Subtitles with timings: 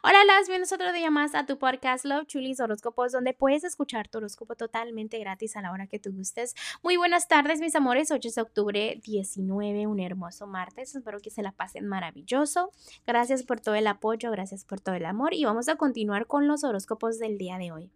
[0.00, 4.06] Hola, las bienvenidos otro día más a tu podcast Love Chulis Horóscopos, donde puedes escuchar
[4.06, 6.54] tu horóscopo totalmente gratis a la hora que tú gustes.
[6.84, 8.12] Muy buenas tardes, mis amores.
[8.12, 10.94] 8 de octubre 19, un hermoso martes.
[10.94, 12.70] Espero que se la pasen maravilloso.
[13.08, 16.46] Gracias por todo el apoyo, gracias por todo el amor y vamos a continuar con
[16.46, 17.90] los horóscopos del día de hoy.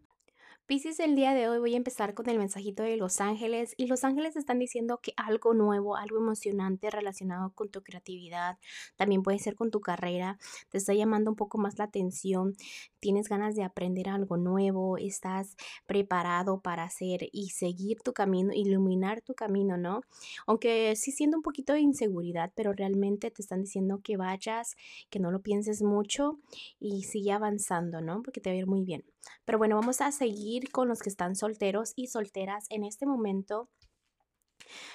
[0.66, 3.86] Piscis, el día de hoy voy a empezar con el mensajito de Los Ángeles y
[3.88, 8.58] Los Ángeles están diciendo que algo nuevo, algo emocionante relacionado con tu creatividad,
[8.96, 10.38] también puede ser con tu carrera,
[10.70, 12.54] te está llamando un poco más la atención,
[13.00, 19.20] tienes ganas de aprender algo nuevo, estás preparado para hacer y seguir tu camino, iluminar
[19.20, 20.02] tu camino, ¿no?
[20.46, 24.76] Aunque sí siendo un poquito de inseguridad, pero realmente te están diciendo que vayas,
[25.10, 26.38] que no lo pienses mucho
[26.78, 28.22] y sigue avanzando, ¿no?
[28.22, 29.04] Porque te va a ir muy bien.
[29.44, 33.68] Pero bueno, vamos a seguir con los que están solteros y solteras en este momento.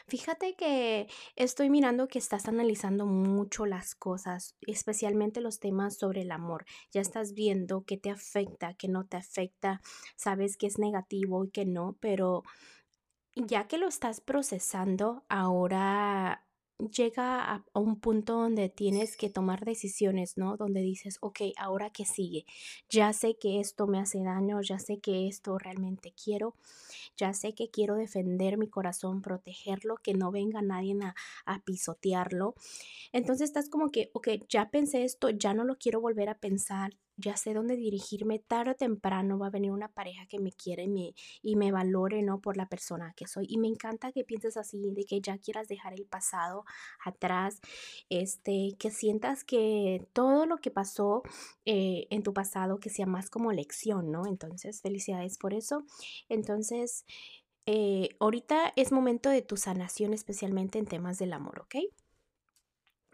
[0.08, 6.32] Fíjate que estoy mirando que estás analizando mucho las cosas, especialmente los temas sobre el
[6.32, 6.66] amor.
[6.92, 9.82] Ya estás viendo qué te afecta, qué no te afecta,
[10.16, 12.44] sabes que es negativo y que no, pero
[13.36, 16.47] ya que lo estás procesando, ahora
[16.80, 20.58] llega a, un punto donde tienes que tomar decisiones, ¿no?
[20.58, 22.46] Donde dices, ok, ahora qué sigue.
[22.90, 26.56] Ya sé que esto me hace daño, ya sé que esto realmente quiero,
[27.16, 32.56] ya sé que quiero defender mi corazón, protegerlo, que no venga nadie a, a pisotearlo.
[33.12, 36.94] Entonces estás como que, ok, ya pensé esto, ya no lo quiero volver a pensar,
[37.18, 40.84] ya sé dónde dirigirme, tarde o temprano va a venir una pareja que me quiere
[40.84, 42.40] y me, y me valore, ¿no?
[42.40, 43.48] Por la persona que soy.
[43.50, 46.64] Y me encanta que pienses así, de que ya quieras dejar el pasado
[47.04, 47.60] atrás,
[48.10, 51.24] este, que sientas que todo lo que pasó
[51.66, 54.28] eh, en tu pasado, que sea más como lección, ¿no?
[54.28, 55.84] Entonces, felicidades por eso.
[56.30, 57.06] Entonces,
[57.66, 61.76] eh, ahorita es momento de tu sanación, especialmente en temas del amor, ¿ok?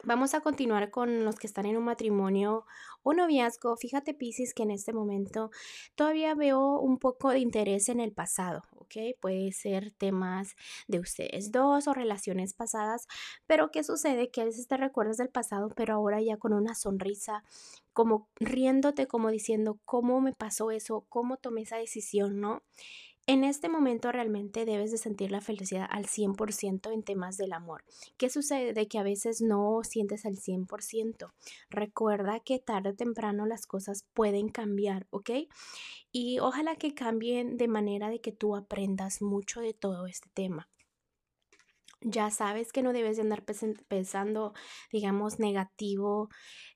[0.06, 2.66] Vamos a continuar con los que están en un matrimonio
[3.04, 3.78] o noviazgo.
[3.78, 5.50] Fíjate, Piscis, que en este momento
[5.96, 8.96] todavía veo un poco de interés en el pasado, ¿ok?
[9.22, 10.56] Puede ser temas
[10.90, 13.08] de ustedes dos o relaciones pasadas,
[13.48, 14.30] pero ¿qué sucede?
[14.30, 17.46] Que a veces te recuerdas del pasado, pero ahora ya con una sonrisa,
[17.94, 21.06] como riéndote, como diciendo, ¿cómo me pasó eso?
[21.08, 22.42] ¿Cómo tomé esa decisión?
[22.42, 22.62] ¿No?
[23.26, 27.86] En este momento realmente debes de sentir la felicidad al 100% en temas del amor.
[28.18, 28.74] ¿Qué sucede?
[28.74, 31.32] De que a veces no sientes al 100%.
[31.70, 35.30] Recuerda que tarde o temprano las cosas pueden cambiar, ¿ok?
[36.12, 40.70] Y ojalá que cambien de manera de que tú aprendas mucho de todo este tema
[42.06, 43.44] ya sabes que no debes de andar
[43.88, 44.54] pensando,
[44.92, 46.30] digamos, negativo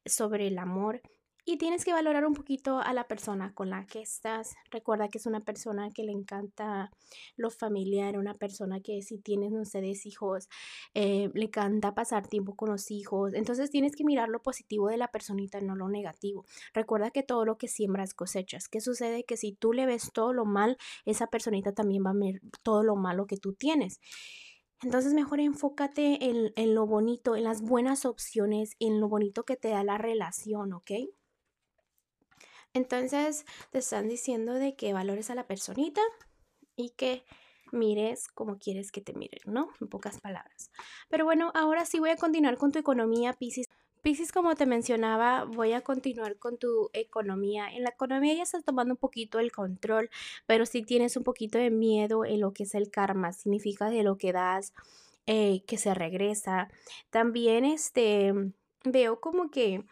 [0.06, 1.02] sobre el amor.
[1.50, 4.58] Y tienes que valorar un poquito a la persona con la que estás.
[4.70, 6.92] Recuerda que es una persona que le encanta
[7.38, 10.50] lo familiar, una persona que si tienes ustedes hijos,
[10.94, 13.34] eh, le encanta pasar tiempo con los hijos.
[13.34, 16.44] Entonces tienes que mirar lo positivo de la personita, no lo negativo.
[16.74, 18.68] Recuerda que todo lo que siembras cosechas.
[18.68, 19.24] ¿Qué sucede?
[19.24, 22.84] Que si tú le ves todo lo mal, esa personita también va a ver todo
[22.84, 24.02] lo malo que tú tienes.
[24.84, 29.56] Entonces mejor enfócate en, en, lo bonito, en las buenas opciones, en lo bonito que
[29.56, 30.92] te da la relación, ¿ok?
[32.74, 36.02] Entonces te están diciendo de que valores a la personita
[36.76, 37.24] y que
[37.72, 39.70] mires como quieres que te miren, ¿no?
[39.82, 40.72] En pocas palabras.
[41.10, 43.68] Pero bueno, ahora sí voy a continuar con tu economía, Pisces.
[44.02, 47.68] Pisces, como te mencionaba, voy a continuar con tu economía.
[47.68, 50.10] En la economía ya estás tomando un poquito el control,
[50.46, 54.04] pero si tienes un poquito de miedo en lo que es el karma, significa de
[54.04, 54.74] lo que das,
[55.26, 56.70] eh, que se regresa.
[57.10, 58.34] También este,
[58.86, 59.84] veo como que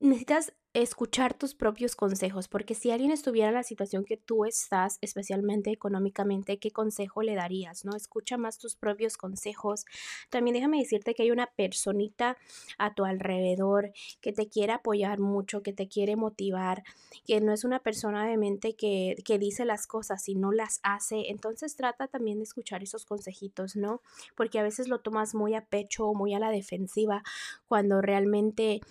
[0.00, 0.52] necesitas
[0.82, 5.70] escuchar tus propios consejos, porque si alguien estuviera en la situación que tú estás, especialmente
[5.70, 7.86] económicamente, ¿qué consejo le darías?
[7.86, 7.96] ¿No?
[7.96, 9.86] Escucha más tus propios consejos.
[10.28, 12.36] También déjame decirte que hay una personita
[12.76, 16.82] a tu alrededor que te quiere apoyar mucho, que te quiere motivar,
[17.24, 20.80] que no es una persona de mente que, que dice las cosas y no las
[20.82, 21.30] hace.
[21.30, 24.02] Entonces trata también de escuchar esos consejitos, ¿no?
[24.34, 27.22] Porque a veces lo tomas muy a pecho o muy a la defensiva
[27.66, 28.82] cuando realmente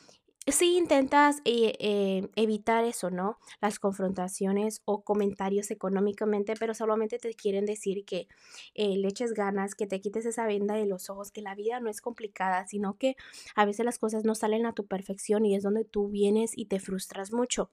[0.47, 3.40] si intentas eh, eh, evitar eso, ¿no?
[3.61, 8.28] Las confrontaciones o comentarios económicamente, pero solamente te quieren decir que
[8.75, 11.79] eh, le eches ganas, que te quites esa venda de los ojos, que la vida
[11.79, 13.16] no es complicada, sino que
[13.55, 16.66] a veces las cosas no salen a tu perfección y es donde tú vienes y
[16.66, 17.72] te frustras mucho.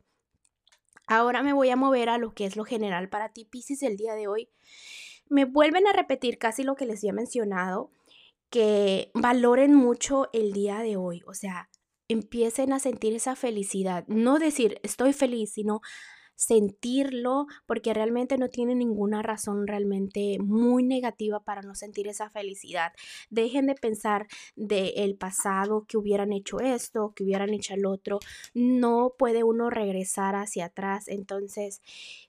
[1.07, 3.99] Ahora me voy a mover a lo que es lo general para ti, Pisces, el
[3.99, 4.49] día de hoy.
[5.29, 7.91] Me vuelven a repetir casi lo que les había mencionado,
[8.49, 11.69] que valoren mucho el día de hoy, o sea,
[12.13, 14.05] empiecen a sentir esa felicidad.
[14.09, 15.81] No decir estoy feliz, sino
[16.43, 22.93] sentirlo porque realmente no tiene ninguna razón realmente muy negativa para no sentir esa felicidad.
[23.31, 28.19] Dejen de pensar del pasado que hubieran hecho esto, que hubieran hecho el otro.
[28.55, 31.07] No puede uno regresar hacia atrás.
[31.07, 31.81] Entonces,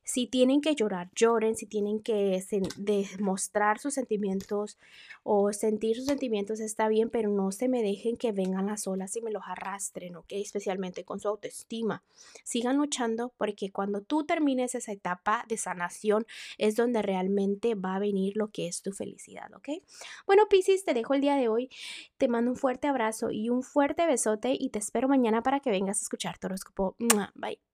[0.03, 1.55] si tienen que llorar, lloren.
[1.55, 2.43] Si tienen que
[2.77, 4.77] demostrar sus sentimientos
[5.23, 9.15] o sentir sus sentimientos, está bien, pero no se me dejen que vengan las olas
[9.15, 10.33] y me los arrastren, ¿ok?
[10.33, 12.03] Especialmente con su autoestima.
[12.43, 16.25] Sigan luchando porque cuando tú termines esa etapa de sanación
[16.57, 19.69] es donde realmente va a venir lo que es tu felicidad, ¿ok?
[20.25, 21.69] Bueno, Piscis, te dejo el día de hoy.
[22.17, 25.71] Te mando un fuerte abrazo y un fuerte besote y te espero mañana para que
[25.71, 26.95] vengas a escuchar tu horóscopo.
[27.35, 27.72] Bye.